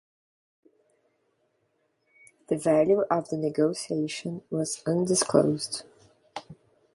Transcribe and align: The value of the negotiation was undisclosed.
The 2.47 2.57
value 2.57 3.01
of 3.11 3.29
the 3.29 3.37
negotiation 3.37 4.41
was 4.49 4.81
undisclosed. 4.87 5.83